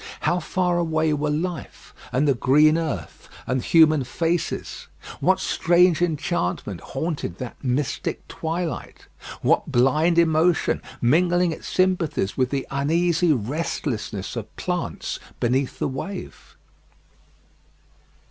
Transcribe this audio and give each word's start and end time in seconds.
How 0.21 0.39
far 0.39 0.79
away 0.79 1.13
were 1.13 1.29
life, 1.29 1.93
and 2.11 2.27
the 2.27 2.33
green 2.33 2.75
earth, 2.75 3.29
and 3.45 3.61
human 3.63 4.03
faces? 4.03 4.87
What 5.19 5.39
strange 5.39 6.01
enchantment 6.01 6.81
haunted 6.81 7.37
that 7.37 7.63
mystic 7.63 8.27
twilight? 8.27 9.05
What 9.43 9.71
blind 9.71 10.17
emotion, 10.17 10.81
mingling 11.01 11.51
its 11.51 11.67
sympathies 11.67 12.35
with 12.35 12.49
the 12.49 12.65
uneasy 12.71 13.31
restlessness 13.31 14.35
of 14.35 14.55
plants 14.55 15.19
beneath 15.39 15.77
the 15.77 15.87
wave? 15.87 16.57